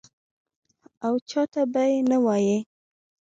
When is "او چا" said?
1.05-1.41